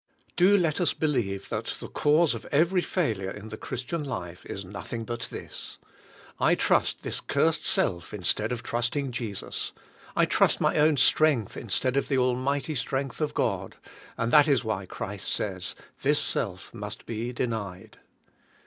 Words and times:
Do 0.35 0.57
let 0.57 0.81
us 0.81 0.95
believe 0.95 1.49
that 1.49 1.65
tlie 1.65 1.93
cause 1.93 2.33
of 2.33 2.47
every 2.47 2.81
failure 2.81 3.29
in 3.29 3.49
the 3.49 3.55
Christian 3.55 4.03
life 4.03 4.43
is 4.47 4.65
nothing 4.65 5.05
but 5.05 5.27
this. 5.29 5.77
I 6.39 6.55
trust 6.55 7.03
this 7.03 7.17
THE 7.19 7.25
SELF 7.27 7.27
LIFE 7.27 7.33
33 7.35 7.43
cursed 7.43 7.65
self, 7.67 8.13
instead 8.15 8.51
of 8.51 8.63
trusting 8.63 9.11
Jesus. 9.11 9.73
I 10.15 10.25
trust 10.25 10.59
my 10.59 10.77
own 10.77 10.97
strength, 10.97 11.55
instead 11.55 11.97
of 11.97 12.07
the 12.07 12.17
almighty 12.17 12.73
strength 12.73 13.21
of 13.21 13.35
God. 13.35 13.75
And 14.17 14.33
that 14.33 14.47
is 14.47 14.63
why 14.63 14.87
Christ 14.87 15.31
says, 15.31 15.75
"This 16.01 16.17
self 16.17 16.73
must 16.73 17.05
be 17.05 17.31
d^^nied." 17.31 17.93